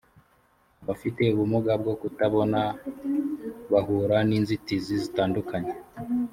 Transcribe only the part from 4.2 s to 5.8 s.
n ‘inzitizi zitandukanye